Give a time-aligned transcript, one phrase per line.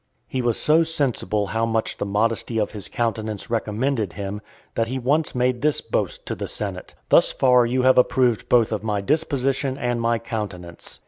[0.27, 4.41] He was so sensible how much the modesty of his countenance recommended him,
[4.73, 8.71] that he once made this boast to the senate, "Thus far you have approved both
[8.71, 10.99] of my disposition and my countenance."